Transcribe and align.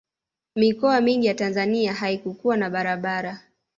mikoa 0.55 1.01
mingi 1.01 1.27
ya 1.27 1.33
tanzania 1.33 1.93
haikukuwa 1.93 2.57
na 2.57 2.69
barabara 2.69 3.39